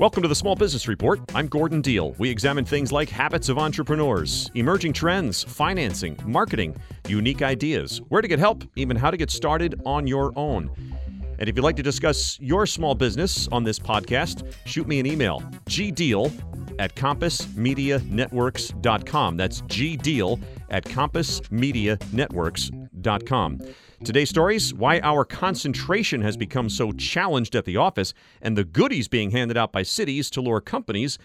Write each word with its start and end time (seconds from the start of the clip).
Welcome 0.00 0.22
to 0.22 0.28
the 0.28 0.34
Small 0.34 0.56
Business 0.56 0.88
Report. 0.88 1.20
I'm 1.34 1.46
Gordon 1.46 1.82
Deal. 1.82 2.12
We 2.12 2.30
examine 2.30 2.64
things 2.64 2.90
like 2.90 3.10
habits 3.10 3.50
of 3.50 3.58
entrepreneurs, 3.58 4.50
emerging 4.54 4.94
trends, 4.94 5.44
financing, 5.44 6.18
marketing, 6.24 6.74
unique 7.06 7.42
ideas, 7.42 8.00
where 8.08 8.22
to 8.22 8.28
get 8.28 8.38
help, 8.38 8.64
even 8.76 8.96
how 8.96 9.10
to 9.10 9.18
get 9.18 9.30
started 9.30 9.78
on 9.84 10.06
your 10.06 10.32
own. 10.36 10.70
And 11.38 11.50
if 11.50 11.54
you'd 11.54 11.64
like 11.64 11.76
to 11.76 11.82
discuss 11.82 12.40
your 12.40 12.64
small 12.64 12.94
business 12.94 13.46
on 13.48 13.62
this 13.62 13.78
podcast, 13.78 14.50
shoot 14.64 14.88
me 14.88 15.00
an 15.00 15.06
email, 15.06 15.42
gdeal 15.66 16.32
at 16.78 16.94
compassmedianetworks.com. 16.94 19.36
That's 19.36 19.60
gdeal 19.60 20.40
at 20.70 20.86
compassmedianetworks.com. 20.86 22.79
Today's 24.04 24.30
stories 24.30 24.72
why 24.72 25.00
our 25.00 25.24
concentration 25.24 26.22
has 26.22 26.36
become 26.36 26.68
so 26.70 26.92
challenged 26.92 27.54
at 27.54 27.64
the 27.64 27.76
office, 27.76 28.14
and 28.40 28.56
the 28.56 28.64
goodies 28.64 29.08
being 29.08 29.30
handed 29.30 29.56
out 29.56 29.72
by 29.72 29.82
cities 29.82 30.30
to 30.30 30.40
lure 30.40 30.60
companies 30.60 31.18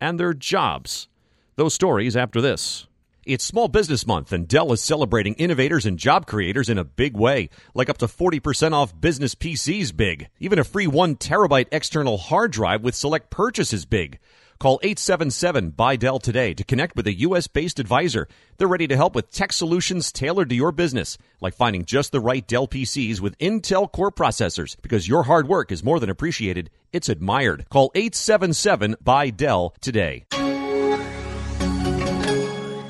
and 0.00 0.18
their 0.18 0.34
jobs. 0.34 1.08
Those 1.56 1.74
stories 1.74 2.16
after 2.16 2.40
this. 2.40 2.86
It's 3.24 3.44
Small 3.44 3.68
Business 3.68 4.06
Month, 4.06 4.32
and 4.32 4.48
Dell 4.48 4.72
is 4.72 4.80
celebrating 4.80 5.34
innovators 5.34 5.84
and 5.84 5.98
job 5.98 6.26
creators 6.26 6.70
in 6.70 6.78
a 6.78 6.84
big 6.84 7.14
way, 7.14 7.50
like 7.74 7.90
up 7.90 7.98
to 7.98 8.06
40% 8.06 8.72
off 8.72 8.98
business 8.98 9.34
PCs 9.34 9.94
big. 9.94 10.28
Even 10.40 10.58
a 10.58 10.64
free 10.64 10.86
1 10.86 11.16
terabyte 11.16 11.66
external 11.70 12.16
hard 12.16 12.52
drive 12.52 12.82
with 12.82 12.94
select 12.94 13.28
purchases 13.28 13.84
big. 13.84 14.18
Call 14.58 14.80
877 14.82 15.70
buy 15.70 15.94
Dell 15.94 16.18
today 16.18 16.52
to 16.54 16.64
connect 16.64 16.96
with 16.96 17.06
a 17.06 17.18
US 17.18 17.46
based 17.46 17.78
advisor. 17.78 18.26
They're 18.56 18.66
ready 18.66 18.88
to 18.88 18.96
help 18.96 19.14
with 19.14 19.30
tech 19.30 19.52
solutions 19.52 20.10
tailored 20.10 20.48
to 20.48 20.56
your 20.56 20.72
business, 20.72 21.16
like 21.40 21.54
finding 21.54 21.84
just 21.84 22.10
the 22.10 22.20
right 22.20 22.44
Dell 22.44 22.66
PCs 22.66 23.20
with 23.20 23.38
Intel 23.38 23.90
Core 23.90 24.10
processors. 24.10 24.76
Because 24.82 25.06
your 25.08 25.24
hard 25.24 25.46
work 25.46 25.70
is 25.70 25.84
more 25.84 26.00
than 26.00 26.10
appreciated, 26.10 26.70
it's 26.92 27.08
admired. 27.08 27.66
Call 27.70 27.92
877 27.94 28.96
buy 29.00 29.30
Dell 29.30 29.74
today. 29.80 30.24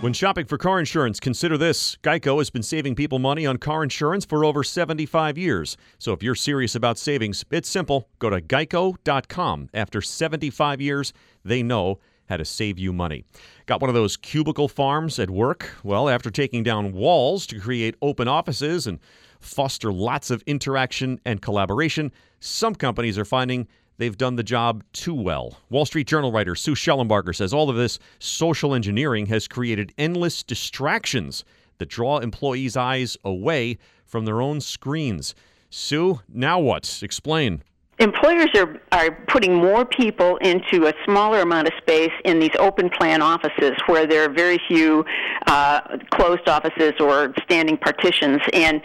When 0.01 0.13
shopping 0.13 0.47
for 0.47 0.57
car 0.57 0.79
insurance, 0.79 1.19
consider 1.19 1.59
this. 1.59 1.97
Geico 2.05 2.39
has 2.39 2.51
been 2.51 2.63
saving 2.63 2.95
people 2.95 3.19
money 3.19 3.45
on 3.45 3.57
car 3.57 3.83
insurance 3.83 4.25
for 4.25 4.45
over 4.45 4.63
75 4.63 5.37
years. 5.37 5.77
So 5.99 6.13
if 6.13 6.23
you're 6.23 6.37
serious 6.37 6.77
about 6.77 6.99
savings, 6.99 7.45
it's 7.51 7.69
simple. 7.69 8.09
Go 8.21 8.31
to 8.31 8.41
geico.com. 8.41 9.71
After 9.75 10.01
75 10.01 10.81
years, 10.81 11.13
they 11.45 11.65
know 11.65 11.99
how 12.29 12.37
to 12.37 12.45
save 12.45 12.79
you 12.79 12.93
money. 12.93 13.25
Got 13.67 13.81
one 13.81 13.91
of 13.91 13.95
those 13.95 14.17
cubicle 14.17 14.69
farms 14.69 15.19
at 15.19 15.31
work? 15.31 15.69
Well, 15.83 16.09
after 16.09 16.31
taking 16.31 16.62
down 16.62 16.93
walls 16.93 17.45
to 17.49 17.59
create 17.59 17.97
open 18.01 18.29
offices 18.29 18.87
and 18.87 19.01
foster 19.41 19.93
lots 19.93 20.31
of 20.31 20.45
interaction 20.47 21.21
and 21.25 21.43
collaboration, 21.43 22.12
some 22.39 22.77
companies 22.77 23.19
are 23.19 23.25
finding 23.25 23.67
they've 23.99 24.17
done 24.17 24.37
the 24.37 24.43
job 24.43 24.83
too 24.93 25.15
well. 25.15 25.59
Wall 25.69 25.85
Street 25.85 26.07
Journal 26.07 26.33
writer 26.33 26.55
Sue 26.55 26.75
Shellenbarger 26.75 27.35
says 27.35 27.53
all 27.53 27.69
of 27.69 27.77
this 27.77 27.99
social 28.19 28.75
engineering 28.75 29.27
has 29.27 29.47
created 29.47 29.93
endless 29.99 30.43
distractions 30.43 31.45
that 31.79 31.89
draw 31.89 32.19
employees' 32.19 32.77
eyes 32.77 33.17
away 33.25 33.79
from 34.05 34.25
their 34.25 34.41
own 34.41 34.61
screens. 34.61 35.35
Sue, 35.71 36.21
now 36.29 36.59
what? 36.59 37.01
Explain 37.03 37.63
employers 37.99 38.49
are 38.55 38.81
are 38.93 39.11
putting 39.29 39.55
more 39.55 39.85
people 39.85 40.37
into 40.39 40.87
a 40.87 40.95
smaller 41.05 41.41
amount 41.41 41.69
of 41.69 41.75
space 41.79 42.13
in 42.25 42.39
these 42.39 42.55
open 42.59 42.89
plan 42.89 43.21
offices 43.21 43.73
where 43.87 44.07
there 44.07 44.25
are 44.25 44.33
very 44.33 44.59
few 44.69 45.05
uh, 45.47 45.99
closed 46.11 46.49
offices 46.49 46.93
or 47.01 47.35
standing 47.43 47.77
partitions. 47.77 48.41
And 48.53 48.81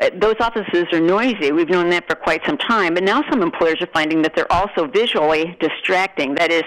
uh, 0.00 0.10
those 0.14 0.36
offices 0.40 0.84
are 0.92 1.00
noisy. 1.00 1.52
We've 1.52 1.68
known 1.68 1.90
that 1.90 2.06
for 2.08 2.14
quite 2.14 2.44
some 2.46 2.58
time. 2.58 2.94
But 2.94 3.02
now 3.02 3.22
some 3.30 3.42
employers 3.42 3.80
are 3.80 3.88
finding 3.92 4.22
that 4.22 4.34
they're 4.34 4.52
also 4.52 4.86
visually 4.86 5.56
distracting. 5.60 6.34
That 6.34 6.50
is 6.50 6.64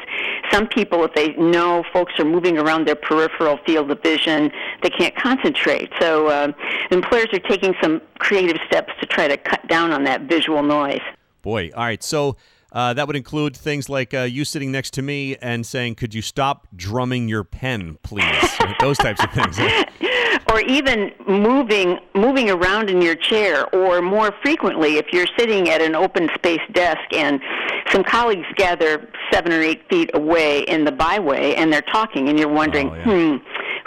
some 0.52 0.68
people 0.68 1.04
if 1.04 1.14
they 1.14 1.34
know 1.34 1.84
folks 1.94 2.14
are 2.20 2.26
moving 2.26 2.58
around 2.58 2.88
their 2.88 2.96
peripheral 2.96 3.58
field 3.66 3.90
of 3.92 4.02
vision 4.04 4.52
they 4.84 4.90
can't 4.90 5.16
concentrate. 5.16 5.90
So 6.00 6.28
uh, 6.28 6.52
employers 6.92 7.28
are 7.34 7.40
taking 7.40 7.74
some 7.82 8.02
creative 8.20 8.58
steps 8.68 8.92
to 9.00 9.06
try 9.06 9.28
to 9.28 9.38
cut 9.38 9.68
down 9.68 9.92
on 9.92 10.04
that 10.04 10.24
visual 10.24 10.64
noise 10.64 11.02
Boy, 11.42 11.72
all 11.76 11.84
right. 11.84 12.04
So 12.04 12.38
uh, 12.72 12.94
that 12.94 13.08
would 13.08 13.16
include 13.16 13.56
things 13.56 13.90
like 13.90 14.14
uh, 14.14 14.22
you 14.22 14.46
sitting 14.46 14.72
next 14.72 14.94
to 14.94 15.02
me 15.02 15.36
and 15.42 15.66
saying, 15.66 15.96
"Could 15.96 16.14
you 16.14 16.22
stop 16.22 16.68
drumming 16.76 17.28
your 17.28 17.44
pen, 17.44 17.98
please?" 18.04 18.58
Those 18.80 18.98
types 18.98 19.22
of 19.24 19.32
things. 19.32 19.60
or 20.52 20.62
even 20.62 21.12
moving 21.28 22.00
moving 22.16 22.50
around 22.50 22.90
in 22.90 23.02
your 23.02 23.16
chair, 23.16 23.68
or 23.76 24.02
more 24.02 24.32
frequently, 24.42 24.98
if 24.98 25.08
you're 25.12 25.28
sitting 25.38 25.70
at 25.70 25.82
an 25.82 25.96
open 25.96 26.30
space 26.36 26.62
desk 26.72 27.02
and 27.14 27.42
some 27.90 28.04
colleagues 28.04 28.48
gather 28.56 29.10
seven 29.34 29.52
or 29.52 29.62
eight 29.62 29.82
feet 29.90 30.10
away 30.14 30.62
in 30.62 30.86
the 30.86 30.92
byway 30.92 31.54
and 31.56 31.74
they're 31.74 31.82
talking, 31.82 32.30
and 32.30 32.40
you're 32.40 32.48
wondering, 32.48 32.90
oh, 32.90 32.96
yeah. 32.96 33.04
hmm 33.04 33.38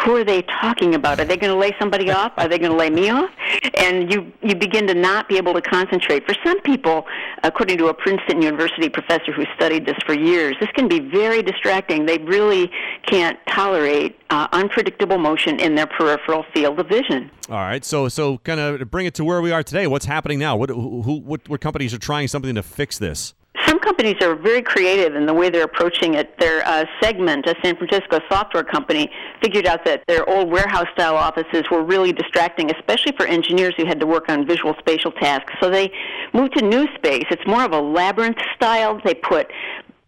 who 0.01 0.17
are 0.17 0.25
they 0.25 0.43
talking 0.43 0.95
about? 0.95 1.21
Are 1.21 1.25
they 1.25 1.37
going 1.37 1.53
to 1.53 1.59
lay 1.59 1.75
somebody 1.79 2.11
off? 2.11 2.33
Are 2.37 2.49
they 2.49 2.59
going 2.59 2.71
to 2.73 2.77
lay 2.77 2.91
me 2.91 3.11
off? 3.11 3.31
And 3.75 4.13
you 4.13 4.33
you 4.43 4.55
begin 4.55 4.87
to 4.89 4.95
not 4.95 5.29
be 5.29 5.37
able 5.37 5.55
to 5.55 5.63
concentrate. 5.63 6.27
For 6.27 6.35
some 6.45 6.61
people, 6.61 7.07
according 7.43 7.79
to 7.79 7.87
a 7.89 7.95
Princeton 7.95 8.43
University 8.43 8.89
professor 8.89 9.33
who 9.33 9.45
studied 9.55 9.87
this 9.87 9.97
for 10.07 10.15
years, 10.15 10.57
this 10.61 10.71
can 10.75 10.89
be 10.89 11.01
very 11.01 11.43
distracting. 11.43 12.07
They 12.07 12.19
really 12.19 12.71
can't 13.07 13.39
tolerate 13.49 14.19
uh, 14.31 14.49
unpredictable 14.53 15.19
motion 15.19 15.61
in 15.61 15.75
their 15.75 15.87
peripheral 15.87 16.45
field 16.53 16.79
of 16.79 16.89
vision. 16.89 17.31
All 17.49 17.57
right, 17.57 17.85
so 17.85 18.09
so 18.09 18.39
kind 18.39 18.61
of 18.61 18.91
bring 18.91 19.07
it 19.07 19.15
to 19.15 19.25
where 19.25 19.41
we 19.41 19.53
are 19.53 19.63
today. 19.63 19.87
What's 19.87 20.07
happening 20.07 20.39
now? 20.39 20.57
What 20.57 20.71
who 20.71 21.21
what, 21.25 21.49
what 21.49 21.61
companies 21.61 21.95
are 21.95 21.99
trying 21.99 22.29
something 22.29 22.55
to 22.55 22.63
fix 22.63 22.99
this? 22.99 23.35
Some 23.67 23.79
companies 23.79 24.17
are 24.21 24.35
very 24.35 24.63
creative 24.63 25.15
in 25.15 25.27
the 25.27 25.35
way 25.35 25.49
they're 25.49 25.65
approaching 25.65 26.15
it. 26.15 26.39
There 26.39 26.67
uh, 26.67 26.85
segment, 27.01 27.47
a 27.47 27.55
San 27.63 27.77
Francisco 27.77 28.19
software 28.31 28.65
company, 28.65 29.11
figured 29.43 29.67
out 29.67 29.85
that 29.85 30.03
their 30.07 30.29
old 30.29 30.51
warehouse 30.51 30.87
style 30.93 31.17
offices 31.17 31.65
were 31.71 31.83
really 31.83 32.13
distracting, 32.13 32.71
especially 32.75 33.13
for 33.17 33.27
engineers 33.27 33.75
who 33.77 33.87
had 33.87 34.01
to 34.01 34.07
work 34.07 34.29
on 34.29 34.47
visual 34.47 34.75
spatial 34.79 35.13
tasks. 35.13 35.53
So 35.61 35.71
they 35.71 35.91
moved 36.33 36.57
to 36.59 36.65
new 36.65 36.87
space. 36.95 37.25
It's 37.31 37.47
more 37.47 37.65
of 37.65 37.73
a 37.73 37.81
labyrinth 37.81 38.39
style. 38.55 39.01
They 39.05 39.15
put 39.15 39.51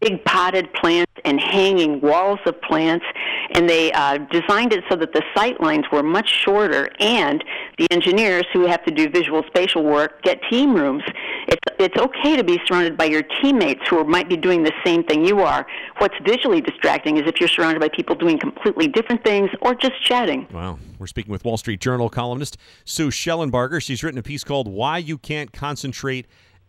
big 0.00 0.24
potted 0.24 0.72
plants 0.74 1.12
and 1.24 1.40
hanging 1.40 2.00
walls 2.00 2.38
of 2.46 2.60
plants 2.62 3.04
and 3.52 3.68
they 3.68 3.92
uh, 3.92 4.18
designed 4.30 4.72
it 4.72 4.84
so 4.90 4.96
that 4.96 5.12
the 5.12 5.22
sight 5.34 5.60
lines 5.60 5.84
were 5.90 6.02
much 6.02 6.28
shorter 6.28 6.90
and 7.00 7.42
the 7.78 7.86
engineers 7.90 8.44
who 8.52 8.66
have 8.66 8.84
to 8.84 8.90
do 8.90 9.08
visual 9.08 9.42
spatial 9.46 9.82
work 9.82 10.22
get 10.22 10.40
team 10.50 10.74
rooms. 10.74 11.02
It's 11.48 11.60
it's 11.78 11.96
okay 11.96 12.36
to 12.36 12.44
be 12.44 12.58
surrounded 12.66 12.96
by 12.96 13.04
your 13.04 13.22
teammates 13.22 13.82
who 13.88 14.02
might 14.04 14.28
be 14.28 14.36
doing 14.36 14.62
the 14.62 14.72
same 14.84 15.04
thing 15.04 15.24
you 15.24 15.40
are. 15.40 15.66
What's 15.98 16.14
visually 16.24 16.60
distracting 16.60 17.18
is 17.18 17.24
if 17.26 17.38
you're 17.38 17.48
surrounded 17.48 17.80
by 17.80 17.88
people 17.88 18.16
doing 18.16 18.38
completely 18.38 18.88
different 18.88 19.22
things 19.24 19.50
or 19.60 19.74
just 19.74 20.02
chatting. 20.02 20.46
Wow. 20.52 20.78
We're 20.98 21.06
speaking 21.06 21.32
with 21.32 21.44
wall 21.44 21.56
street 21.56 21.80
journal 21.80 22.08
columnist 22.08 22.56
sue 22.84 23.10
shellenbarger 23.10 23.82
she's 23.82 24.02
written 24.02 24.18
a 24.18 24.22
piece 24.22 24.44
called 24.44 24.68
why 24.68 24.98
you 24.98 25.18
can't 25.18 25.52
concentrate 25.52 26.26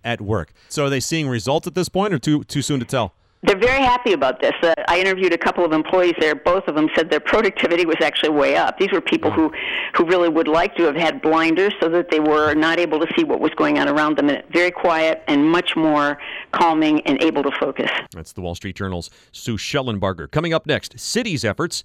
at 0.07 0.22
work 0.22 0.53
so 0.69 0.85
are 0.85 0.90
they 0.90 1.00
seeing 1.00 1.28
results 1.28 1.68
at 1.68 1.75
this 1.75 1.90
point 1.90 2.13
or 2.13 2.19
too 2.19 2.44
too 2.45 2.62
soon 2.62 2.79
to 2.79 2.85
tell 2.85 3.13
they're 3.44 3.57
very 3.57 3.84
happy 3.84 4.13
about 4.13 4.41
this. 4.41 4.53
Uh, 4.63 4.73
I 4.88 5.00
interviewed 5.00 5.31
a 5.31 5.38
couple 5.38 5.63
of 5.63 5.72
employees 5.72 6.16
there. 6.19 6.34
Both 6.34 6.68
of 6.68 6.75
them 6.75 6.90
said 6.95 7.12
their 7.12 7.19
productivity 7.19 7.85
was 7.85 7.97
actually 8.01 8.29
way 8.29 8.56
up. 8.56 8.79
These 8.79 8.91
were 8.91 9.00
people 9.00 9.31
who, 9.31 9.53
who 9.96 10.06
really 10.06 10.28
would 10.28 10.47
like 10.47 10.75
to 10.78 10.84
have 10.84 10.96
had 10.96 11.22
blinders 11.22 11.73
so 11.79 11.88
that 11.90 12.09
they 12.09 12.19
were 12.19 12.56
not 12.56 12.79
able 12.79 13.00
to 13.00 13.07
see 13.16 13.23
what 13.23 13.40
was 13.40 13.51
going 13.51 13.78
on 13.78 13.88
around 13.88 14.17
them. 14.17 14.29
And 14.29 14.44
very 14.51 14.72
quiet 14.72 15.23
and 15.28 15.46
much 15.46 15.75
more 15.75 16.17
calming 16.51 17.01
and 17.01 17.22
able 17.22 17.44
to 17.44 17.51
focus. 17.59 17.91
That's 18.12 18.34
the 18.34 18.41
Wall 18.41 18.56
Street 18.56 18.75
Journal's 18.75 19.12
Sue 19.31 19.57
Shellenbarger. 19.57 20.29
Coming 20.31 20.53
up 20.53 20.66
next, 20.66 21.00
cities' 21.00 21.46
efforts 21.46 21.84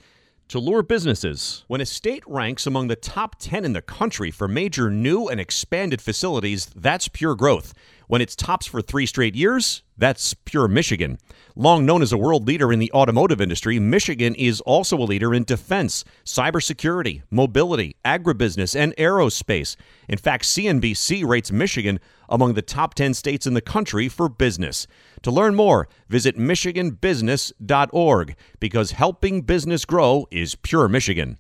to 0.49 0.59
lure 0.59 0.83
businesses. 0.83 1.65
When 1.67 1.81
a 1.81 1.87
state 1.87 2.25
ranks 2.27 2.67
among 2.67 2.89
the 2.89 2.97
top 2.97 3.37
10 3.39 3.65
in 3.65 3.73
the 3.73 3.83
country 3.83 4.31
for 4.31 4.49
major 4.49 4.91
new 4.91 5.29
and 5.29 5.41
expanded 5.41 6.01
facilities, 6.01 6.67
that's 6.75 7.09
pure 7.09 7.35
growth. 7.35 7.73
When 8.09 8.21
it's 8.21 8.37
tops 8.37 8.67
for 8.67 8.83
three 8.83 9.07
straight 9.07 9.35
years, 9.35 9.83
that's 9.97 10.35
pure 10.35 10.69
Michigan. 10.69 11.19
Long 11.55 11.87
known 11.87 12.03
as 12.03 12.13
a 12.13 12.19
world 12.19 12.47
leader 12.47 12.73
in 12.73 12.79
the 12.79 12.93
automotive 12.93 13.41
industry, 13.41 13.79
Michigan 13.79 14.35
is 14.35 14.61
also 14.63 14.99
a 14.99 15.05
leader 15.05 15.35
in 15.35 15.45
defense, 15.45 16.05
cybersecurity, 16.25 17.23
mobility, 17.31 17.97
agribusiness, 18.05 18.75
and 18.75 18.97
aerospace. 18.97 19.77
In 20.09 20.19
fact, 20.19 20.45
CNBC 20.45 21.27
rates 21.27 21.53
Michigan 21.53 22.01
among 22.29 22.55
the 22.55 22.63
top 22.63 22.95
10 22.95 23.15
states 23.15 23.47
in 23.47 23.55
the 23.55 23.61
country 23.61 24.09
for 24.09 24.29
business. 24.29 24.87
To 25.23 25.31
learn 25.31 25.55
more, 25.55 25.89
visit 26.09 26.37
MichiganBusiness.org 26.37 28.37
because 28.59 28.91
helping 28.93 29.43
business 29.43 29.85
grow 29.85 30.27
is 30.31 30.55
pure 30.57 30.89
Michigan. 30.89 31.39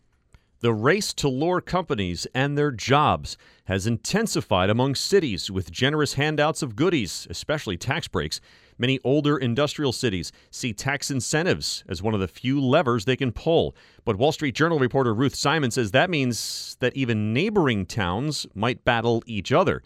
The 0.63 0.73
race 0.73 1.13
to 1.15 1.29
lure 1.29 1.61
companies 1.61 2.25
and 2.37 2.57
their 2.57 2.71
jobs 2.71 3.37
has 3.65 3.85
intensified 3.85 4.71
among 4.71 4.95
cities 4.95 5.51
with 5.51 5.73
generous 5.73 6.15
handouts 6.15 6.63
of 6.63 6.77
goodies, 6.77 7.27
especially 7.29 7.77
tax 7.77 8.07
breaks. 8.07 8.41
Many 8.79 9.01
older 9.03 9.37
industrial 9.37 9.91
cities 9.91 10.31
see 10.53 10.73
tax 10.73 11.11
incentives 11.11 11.83
as 11.89 12.01
one 12.01 12.15
of 12.15 12.21
the 12.21 12.29
few 12.29 12.61
levers 12.61 13.07
they 13.07 13.17
can 13.17 13.33
pull. 13.33 13.75
But 14.05 14.19
Wall 14.19 14.31
Street 14.31 14.55
Journal 14.55 14.79
reporter 14.79 15.13
Ruth 15.13 15.35
Simon 15.35 15.73
says 15.73 15.91
that 15.91 16.11
means 16.11 16.77
that 16.79 16.97
even 16.97 17.33
neighboring 17.33 17.85
towns 17.85 18.47
might 18.55 18.85
battle 18.85 19.21
each 19.27 19.51
other. 19.51 19.83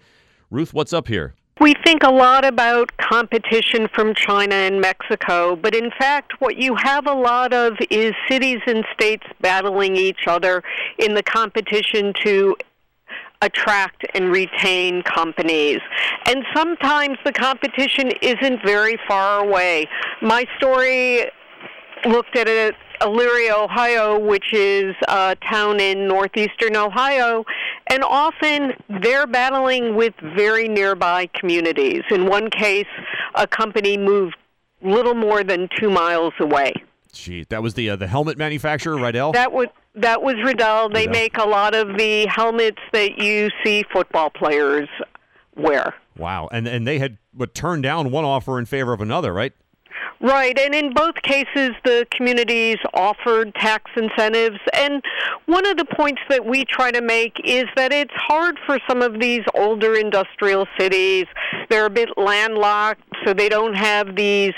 Ruth, 0.50 0.75
what's 0.75 0.93
up 0.93 1.08
here? 1.08 1.34
We 1.58 1.75
think 1.87 2.03
a 2.03 2.11
lot 2.11 2.44
about 2.44 2.94
competition 2.99 3.88
from 3.94 4.14
China 4.14 4.55
and 4.55 4.79
Mexico, 4.79 5.56
but 5.56 5.75
in 5.75 5.91
fact, 5.99 6.35
what 6.38 6.56
you 6.56 6.75
have 6.75 7.06
a 7.06 7.14
lot 7.14 7.55
of 7.55 7.79
is 7.91 8.12
cities 8.29 8.61
and 8.67 8.85
states 8.93 9.25
battling 9.41 9.97
each 9.97 10.26
other 10.26 10.62
in 10.99 11.14
the 11.14 11.23
competition 11.23 12.12
to 12.25 12.56
attract 13.41 14.05
and 14.14 14.31
retain 14.31 15.03
companies. 15.03 15.81
And 16.26 16.44
sometimes 16.55 17.17
the 17.25 17.32
competition 17.32 18.12
isn't 18.20 18.62
very 18.62 18.99
far 19.08 19.43
away. 19.43 19.88
My 20.20 20.44
story 20.58 21.31
looked 22.05 22.37
at 22.37 22.49
it 22.49 22.75
Elyria, 23.00 23.62
Ohio, 23.62 24.19
which 24.19 24.53
is 24.53 24.94
a 25.08 25.37
town 25.49 25.81
in 25.81 26.08
northeastern 26.08 26.76
Ohio, 26.76 27.44
and 27.88 28.03
often 28.05 28.73
they're 29.03 29.27
battling 29.27 29.94
with 29.94 30.15
very 30.37 30.69
nearby 30.69 31.29
communities. 31.35 32.03
In 32.11 32.27
one 32.27 32.50
case, 32.50 32.87
a 33.35 33.47
company 33.47 33.97
moved 33.97 34.37
little 34.83 35.15
more 35.15 35.43
than 35.43 35.69
two 35.79 35.91
miles 35.91 36.35
away. 36.41 36.73
Gee, 37.12 37.44
that 37.49 37.62
was 37.62 37.75
the 37.75 37.91
uh, 37.91 37.97
the 37.97 38.06
helmet 38.06 38.37
manufacturer, 38.37 38.97
Riddell. 38.99 39.33
That 39.33 39.53
was 39.53 39.69
that 39.94 40.23
was 40.23 40.35
Riddell. 40.44 40.91
They 40.91 41.06
make 41.06 41.38
a 41.38 41.47
lot 41.47 41.75
of 41.75 41.97
the 41.97 42.27
helmets 42.27 42.81
that 42.93 43.19
you 43.19 43.49
see 43.65 43.85
football 43.91 44.29
players 44.31 44.89
wear. 45.56 45.94
Wow, 46.19 46.49
and 46.53 46.69
and 46.69 46.87
they 46.87 46.99
had 46.99 47.17
but 47.32 47.55
turned 47.55 47.82
down 47.82 48.11
one 48.11 48.25
offer 48.25 48.59
in 48.59 48.67
favor 48.67 48.93
of 48.93 49.00
another, 49.00 49.32
right? 49.32 49.53
Right, 50.21 50.59
and 50.59 50.75
in 50.75 50.95
both 50.95 51.17
cases, 51.17 51.73
the 51.85 52.07
communities 52.11 52.79
offered 52.95 53.55
tax 53.55 53.91
incentives. 53.97 54.59
And 54.73 55.03
one 55.45 55.67
of 55.67 55.77
the 55.77 55.85
points 55.85 56.23
that 56.31 56.45
we 56.45 56.65
try 56.65 56.91
to 56.91 57.03
make 57.03 57.39
is 57.45 57.67
that 57.77 57.93
it's 57.93 58.15
hard 58.15 58.59
for 58.65 58.79
some 58.89 59.03
of 59.03 59.21
these 59.21 59.43
older 59.55 59.95
industrial 59.95 60.67
cities. 60.79 61.27
They're 61.69 61.87
a 61.87 61.91
bit 61.91 62.09
landlocked, 62.17 63.03
so 63.25 63.35
they 63.35 63.51
don't 63.51 63.75
have 63.75 64.17
these 64.17 64.55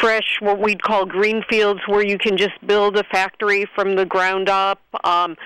fresh, 0.00 0.38
what 0.40 0.58
we'd 0.58 0.82
call 0.82 1.06
green 1.06 1.42
fields, 1.48 1.80
where 1.86 2.04
you 2.04 2.18
can 2.18 2.36
just 2.36 2.54
build 2.66 2.96
a 2.96 3.04
factory 3.04 3.64
from 3.74 3.94
the 3.94 4.04
ground 4.04 4.48
up. 4.48 4.80
Um, 5.04 5.36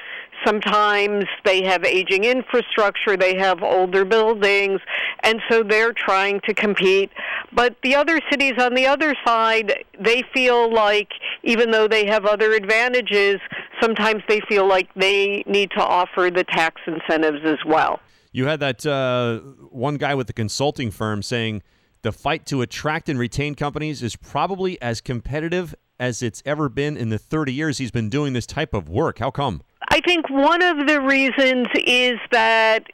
Sometimes 0.44 1.24
they 1.44 1.62
have 1.64 1.84
aging 1.84 2.24
infrastructure, 2.24 3.16
they 3.16 3.36
have 3.36 3.62
older 3.62 4.04
buildings, 4.04 4.80
and 5.22 5.40
so 5.50 5.62
they're 5.62 5.92
trying 5.92 6.40
to 6.46 6.54
compete. 6.54 7.10
But 7.52 7.76
the 7.82 7.94
other 7.94 8.20
cities 8.30 8.54
on 8.58 8.74
the 8.74 8.86
other 8.86 9.14
side, 9.24 9.84
they 9.98 10.22
feel 10.32 10.72
like 10.72 11.08
even 11.42 11.70
though 11.70 11.88
they 11.88 12.06
have 12.06 12.26
other 12.26 12.52
advantages, 12.52 13.40
sometimes 13.80 14.22
they 14.28 14.40
feel 14.48 14.66
like 14.66 14.88
they 14.94 15.42
need 15.46 15.70
to 15.72 15.84
offer 15.84 16.30
the 16.30 16.44
tax 16.44 16.80
incentives 16.86 17.40
as 17.44 17.58
well. 17.66 18.00
You 18.32 18.46
had 18.46 18.60
that 18.60 18.86
uh, 18.86 19.38
one 19.70 19.96
guy 19.96 20.14
with 20.14 20.28
the 20.28 20.32
consulting 20.32 20.90
firm 20.90 21.22
saying 21.22 21.62
the 22.02 22.12
fight 22.12 22.46
to 22.46 22.62
attract 22.62 23.08
and 23.08 23.18
retain 23.18 23.54
companies 23.54 24.02
is 24.02 24.16
probably 24.16 24.80
as 24.80 25.00
competitive 25.00 25.74
as 25.98 26.22
it's 26.22 26.42
ever 26.46 26.68
been 26.68 26.96
in 26.96 27.10
the 27.10 27.18
30 27.18 27.52
years 27.52 27.78
he's 27.78 27.90
been 27.90 28.08
doing 28.08 28.32
this 28.32 28.46
type 28.46 28.72
of 28.72 28.88
work. 28.88 29.18
How 29.18 29.30
come? 29.30 29.62
I 29.88 30.00
think 30.00 30.28
one 30.28 30.62
of 30.62 30.86
the 30.86 31.00
reasons 31.00 31.68
is 31.74 32.18
that 32.30 32.84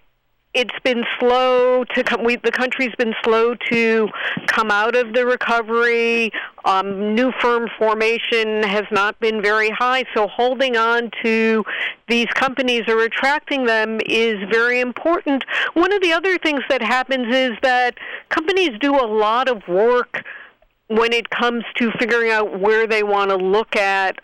it's 0.57 0.79
been 0.83 1.05
slow 1.21 1.85
to 1.85 2.03
come. 2.03 2.25
We, 2.25 2.37
the 2.37 2.51
country's 2.51 2.95
been 2.97 3.15
slow 3.23 3.55
to 3.71 4.09
come 4.47 4.71
out 4.71 4.97
of 4.97 5.13
the 5.13 5.27
recovery. 5.27 6.33
Um, 6.65 7.15
new 7.15 7.31
firm 7.41 7.69
formation 7.79 8.63
has 8.63 8.87
not 8.91 9.21
been 9.21 9.43
very 9.43 9.69
high, 9.69 10.05
so 10.15 10.27
holding 10.27 10.79
on 10.79 11.11
to 11.23 11.63
these 12.09 12.29
companies 12.29 12.85
or 12.89 13.01
attracting 13.01 13.67
them 13.67 14.01
is 14.07 14.37
very 14.51 14.81
important. 14.81 15.45
One 15.75 15.93
of 15.93 16.01
the 16.01 16.15
other 16.15 16.39
things 16.39 16.63
that 16.71 16.81
happens 16.81 17.35
is 17.35 17.53
that 17.63 17.99
companies 18.31 18.71
do 18.81 18.95
a 18.95 19.05
lot 19.07 19.51
of 19.51 19.61
work 19.69 20.25
when 20.89 21.13
it 21.13 21.29
comes 21.29 21.65
to 21.77 21.91
figuring 21.99 22.31
out 22.31 22.59
where 22.59 22.87
they 22.87 23.03
want 23.03 23.31
to 23.31 23.37
look 23.37 23.77
at 23.77 24.19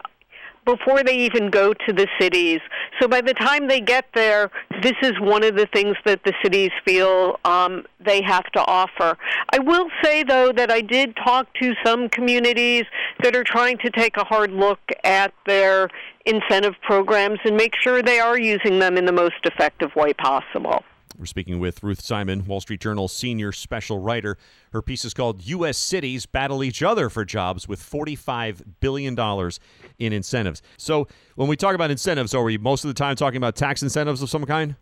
before 0.65 1.03
they 1.03 1.17
even 1.17 1.51
go 1.51 1.73
to 1.73 1.93
the 1.93 2.07
cities. 2.21 2.61
So 3.01 3.09
by 3.09 3.21
the 3.21 3.35
time 3.35 3.69
they 3.69 3.81
get 3.81 4.07
there, 4.15 4.51
this 4.83 4.95
is 5.03 5.13
one 5.21 5.45
of 5.45 5.57
the 5.57 5.67
things 5.73 5.97
that 6.05 6.23
the 6.25 6.33
cities 6.43 6.71
feel 6.85 7.41
um, 7.45 7.85
they 8.05 8.23
have 8.23 8.45
to 8.53 8.65
offer. 8.67 9.17
I 9.53 9.59
will 9.59 9.89
say, 10.03 10.23
though, 10.23 10.53
that 10.53 10.71
I 10.71 10.81
did 10.81 11.17
talk 11.17 11.53
to 11.61 11.75
some 11.85 12.09
communities 12.09 12.85
that 13.23 13.35
are 13.35 13.45
trying 13.45 13.79
to 13.79 13.91
take 13.91 14.17
a 14.17 14.25
hard 14.25 14.53
look 14.53 14.81
at 15.05 15.33
their 15.47 15.89
incentive 16.27 16.75
programs 16.83 17.41
and 17.45 17.57
make 17.57 17.75
sure 17.81 18.03
they 18.03 18.21
are 18.21 18.39
using 18.39 18.79
them 18.79 18.97
in 18.97 19.05
the 19.05 19.13
most 19.13 19.45
effective 19.45 19.91
way 19.97 20.13
possible. 20.13 20.85
We're 21.19 21.27
speaking 21.27 21.61
with 21.61 21.83
Ruth 21.83 22.01
Simon, 22.01 22.47
Wall 22.47 22.61
Street 22.61 22.81
Journal 22.81 23.07
senior 23.09 23.53
special 23.53 23.99
writer. 23.99 24.39
Her 24.73 24.81
piece 24.81 25.05
is 25.05 25.13
called 25.13 25.43
U.S. 25.43 25.77
Cities 25.77 26.27
Battle 26.27 26.65
Each 26.65 26.83
Other 26.83 27.11
for 27.11 27.25
Jobs 27.25 27.69
with 27.69 27.81
$45 27.81 28.63
billion 28.81 29.19
in 29.99 30.13
incentives. 30.13 30.63
So, 30.79 31.09
when 31.35 31.49
we 31.49 31.57
talk 31.57 31.75
about 31.75 31.91
incentives, 31.91 32.35
are 32.35 32.43
we 32.43 32.57
most 32.59 32.85
of 32.85 32.89
the 32.89 32.95
time 32.95 33.17
talking 33.17 33.37
about 33.37 33.57
tax 33.57 33.83
incentives 33.83 34.23
of 34.23 34.31
some 34.31 34.45
kind? 34.47 34.77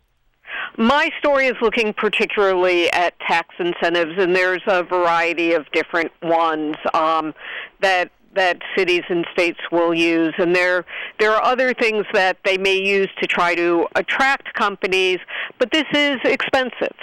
My 0.77 1.09
story 1.19 1.47
is 1.47 1.55
looking 1.61 1.93
particularly 1.93 2.91
at 2.93 3.19
tax 3.19 3.53
incentives, 3.59 4.13
and 4.17 4.33
there's 4.33 4.61
a 4.67 4.83
variety 4.83 5.53
of 5.53 5.69
different 5.73 6.11
ones 6.21 6.75
um, 6.93 7.33
that 7.81 8.09
that 8.35 8.59
cities 8.77 9.03
and 9.09 9.25
states 9.33 9.59
will 9.71 9.93
use. 9.93 10.33
And 10.37 10.55
there 10.55 10.85
there 11.19 11.31
are 11.31 11.43
other 11.43 11.73
things 11.73 12.05
that 12.13 12.37
they 12.45 12.57
may 12.57 12.77
use 12.77 13.09
to 13.21 13.27
try 13.27 13.55
to 13.55 13.87
attract 13.95 14.53
companies 14.53 15.19
but 15.57 15.71
this 15.71 15.85
is 15.93 16.17
expensive. 16.23 16.95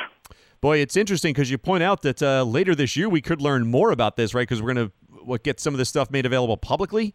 Boy 0.60 0.78
it's 0.78 0.96
interesting 0.96 1.32
because 1.32 1.50
you 1.50 1.58
point 1.58 1.82
out 1.82 2.02
that 2.02 2.22
uh, 2.22 2.42
later 2.42 2.74
this 2.74 2.96
year 2.96 3.08
we 3.08 3.20
could 3.20 3.40
learn 3.40 3.66
more 3.66 3.90
about 3.90 4.16
this 4.16 4.34
right? 4.34 4.42
Because 4.42 4.62
we're 4.62 4.74
going 4.74 4.90
to 5.26 5.38
get 5.38 5.60
some 5.60 5.74
of 5.74 5.78
this 5.78 5.88
stuff 5.88 6.10
made 6.10 6.26
available 6.26 6.56
publicly 6.56 7.14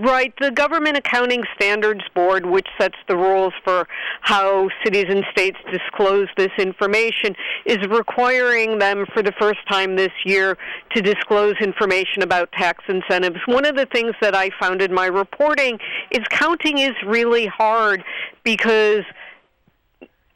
Right. 0.00 0.32
The 0.40 0.52
Government 0.52 0.96
Accounting 0.96 1.42
Standards 1.56 2.04
Board, 2.14 2.46
which 2.46 2.68
sets 2.80 2.94
the 3.08 3.16
rules 3.16 3.52
for 3.64 3.88
how 4.20 4.68
cities 4.84 5.06
and 5.08 5.24
states 5.32 5.58
disclose 5.72 6.28
this 6.36 6.52
information, 6.56 7.34
is 7.66 7.78
requiring 7.88 8.78
them 8.78 9.06
for 9.12 9.24
the 9.24 9.32
first 9.40 9.58
time 9.68 9.96
this 9.96 10.12
year 10.24 10.56
to 10.94 11.02
disclose 11.02 11.54
information 11.60 12.22
about 12.22 12.52
tax 12.52 12.84
incentives. 12.88 13.40
One 13.46 13.64
of 13.64 13.74
the 13.74 13.86
things 13.86 14.14
that 14.20 14.36
I 14.36 14.50
found 14.60 14.82
in 14.82 14.94
my 14.94 15.06
reporting 15.06 15.80
is 16.12 16.20
counting 16.30 16.78
is 16.78 16.94
really 17.04 17.46
hard 17.46 18.04
because 18.44 19.02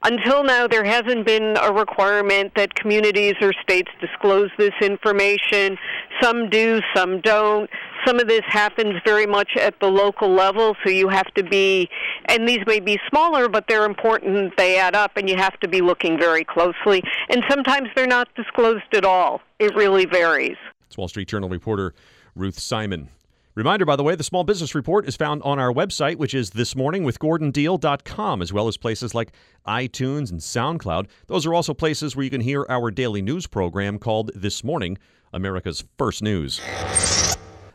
until 0.04 0.42
now, 0.42 0.66
there 0.66 0.84
hasn't 0.84 1.24
been 1.24 1.56
a 1.62 1.72
requirement 1.72 2.52
that 2.56 2.74
communities 2.74 3.34
or 3.40 3.52
states 3.62 3.90
disclose 4.00 4.50
this 4.58 4.72
information. 4.80 5.78
Some 6.20 6.50
do, 6.50 6.80
some 6.94 7.20
don't. 7.20 7.70
Some 8.06 8.18
of 8.18 8.26
this 8.26 8.42
happens 8.46 8.94
very 9.04 9.26
much 9.26 9.50
at 9.56 9.78
the 9.80 9.86
local 9.86 10.28
level, 10.28 10.74
so 10.82 10.90
you 10.90 11.08
have 11.08 11.32
to 11.34 11.42
be, 11.42 11.88
and 12.26 12.48
these 12.48 12.60
may 12.66 12.80
be 12.80 12.98
smaller, 13.08 13.48
but 13.48 13.66
they're 13.68 13.84
important. 13.84 14.56
They 14.56 14.78
add 14.78 14.96
up, 14.96 15.12
and 15.16 15.28
you 15.28 15.36
have 15.36 15.58
to 15.60 15.68
be 15.68 15.80
looking 15.80 16.18
very 16.18 16.44
closely. 16.44 17.02
And 17.28 17.44
sometimes 17.48 17.88
they're 17.94 18.06
not 18.06 18.34
disclosed 18.34 18.94
at 18.94 19.04
all. 19.04 19.40
It 19.58 19.74
really 19.76 20.06
varies. 20.06 20.56
It's 20.86 20.98
Wall 20.98 21.08
Street 21.08 21.28
Journal 21.28 21.48
reporter 21.48 21.94
Ruth 22.34 22.58
Simon. 22.58 23.08
Reminder, 23.54 23.84
by 23.84 23.96
the 23.96 24.02
way, 24.02 24.14
the 24.14 24.24
Small 24.24 24.44
Business 24.44 24.74
Report 24.74 25.06
is 25.06 25.14
found 25.14 25.42
on 25.42 25.58
our 25.58 25.70
website, 25.70 26.16
which 26.16 26.32
is 26.32 26.50
thismorningwithgordondeal.com, 26.52 28.40
as 28.40 28.50
well 28.50 28.66
as 28.66 28.78
places 28.78 29.14
like 29.14 29.32
iTunes 29.66 30.30
and 30.30 30.40
SoundCloud. 30.40 31.06
Those 31.26 31.44
are 31.44 31.52
also 31.52 31.74
places 31.74 32.16
where 32.16 32.24
you 32.24 32.30
can 32.30 32.40
hear 32.40 32.64
our 32.70 32.90
daily 32.90 33.20
news 33.20 33.46
program 33.46 33.98
called 33.98 34.30
This 34.34 34.64
Morning, 34.64 34.96
America's 35.34 35.84
First 35.98 36.22
News. 36.22 36.62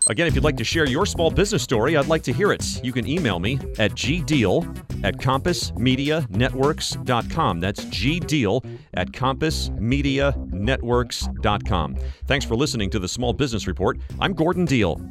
Again, 0.10 0.28
if 0.28 0.36
you'd 0.36 0.44
like 0.44 0.58
to 0.58 0.64
share 0.64 0.86
your 0.86 1.06
small 1.06 1.30
business 1.30 1.62
story, 1.64 1.96
I'd 1.98 2.08
like 2.08 2.24
to 2.24 2.34
hear 2.34 2.52
it. 2.52 2.84
You 2.84 2.92
can 2.94 3.08
email 3.08 3.38
me 3.40 3.60
at 3.78 3.92
gdeal 3.92 4.66
at 5.04 5.18
compassmedianetworks.com. 5.18 7.60
That's 7.60 7.86
gdeal 7.86 8.80
at 8.94 9.12
compassmedianetworks.com. 9.12 11.98
Thanks 12.26 12.46
for 12.46 12.56
listening 12.56 12.90
to 12.92 13.00
the 13.00 13.08
Small 13.08 13.34
Business 13.34 13.66
Report. 13.68 13.98
I'm 14.20 14.34
Gordon 14.34 14.66
Deal. 14.66 15.02